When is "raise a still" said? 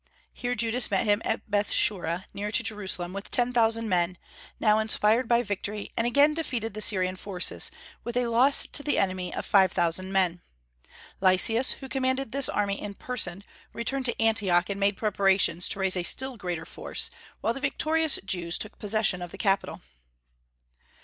15.79-16.35